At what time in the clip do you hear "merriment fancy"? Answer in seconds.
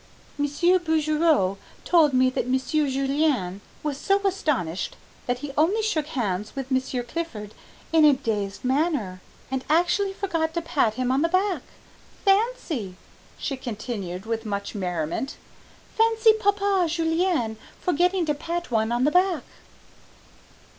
14.73-16.33